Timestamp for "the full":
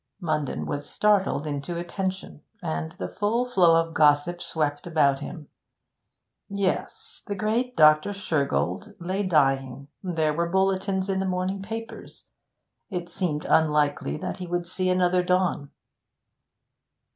2.93-3.45